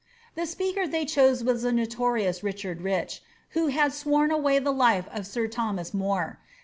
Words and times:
The 0.33 0.47
speaker 0.47 0.87
they 0.87 1.05
chose 1.05 1.43
was 1.43 1.61
the 1.61 1.71
notorious 1.71 2.41
Richard 2.41 2.81
Rich, 2.81 3.21
who 3.49 3.67
had 3.67 3.91
ivorn 3.91 4.31
away 4.31 4.57
the 4.57 4.73
life 4.73 5.07
of 5.13 5.27
sir 5.27 5.45
Thomas 5.45 5.93
More. 5.93 6.39